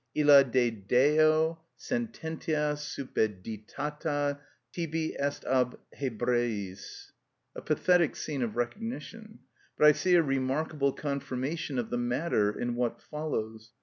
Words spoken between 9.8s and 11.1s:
I see a remarkable